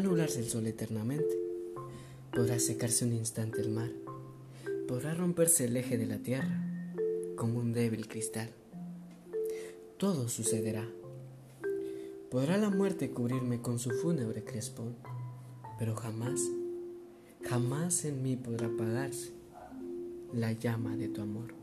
nublarse 0.00 0.40
el 0.40 0.48
sol 0.48 0.66
eternamente, 0.66 1.38
podrá 2.32 2.58
secarse 2.58 3.04
un 3.04 3.12
instante 3.12 3.60
el 3.60 3.70
mar, 3.70 3.90
podrá 4.88 5.14
romperse 5.14 5.64
el 5.64 5.76
eje 5.76 5.98
de 5.98 6.06
la 6.06 6.18
tierra 6.18 6.62
como 7.36 7.58
un 7.58 7.72
débil 7.72 8.08
cristal. 8.08 8.50
Todo 9.98 10.28
sucederá. 10.28 10.86
Podrá 12.30 12.56
la 12.56 12.70
muerte 12.70 13.10
cubrirme 13.10 13.60
con 13.60 13.78
su 13.78 13.90
fúnebre 13.90 14.42
crespón, 14.42 14.96
pero 15.78 15.94
jamás, 15.94 16.40
jamás 17.44 18.04
en 18.04 18.22
mí 18.22 18.36
podrá 18.36 18.68
apagarse 18.68 19.32
la 20.32 20.52
llama 20.52 20.96
de 20.96 21.08
tu 21.08 21.20
amor. 21.20 21.61